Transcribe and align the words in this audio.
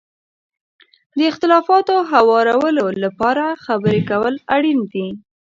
د 1.17 1.19
اختلافاتو 1.31 1.95
هوارولو 2.11 2.85
لپاره 3.03 3.45
خبرې 3.65 4.01
کول 4.11 4.35
اړین 4.55 4.79
دي. 4.91 5.07